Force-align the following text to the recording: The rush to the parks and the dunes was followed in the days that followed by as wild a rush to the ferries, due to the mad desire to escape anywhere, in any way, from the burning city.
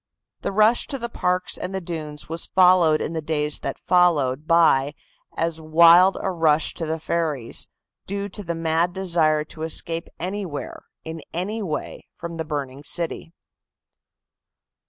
The 0.41 0.51
rush 0.51 0.87
to 0.87 0.97
the 0.97 1.09
parks 1.09 1.59
and 1.59 1.75
the 1.75 1.79
dunes 1.79 2.27
was 2.27 2.47
followed 2.47 3.01
in 3.01 3.13
the 3.13 3.21
days 3.21 3.59
that 3.59 3.77
followed 3.77 4.47
by 4.47 4.95
as 5.37 5.61
wild 5.61 6.17
a 6.21 6.31
rush 6.31 6.73
to 6.73 6.87
the 6.87 6.99
ferries, 6.99 7.67
due 8.07 8.27
to 8.29 8.43
the 8.43 8.55
mad 8.55 8.93
desire 8.93 9.43
to 9.43 9.61
escape 9.61 10.07
anywhere, 10.19 10.85
in 11.03 11.21
any 11.33 11.61
way, 11.61 12.07
from 12.15 12.37
the 12.37 12.45
burning 12.45 12.81
city. 12.83 13.31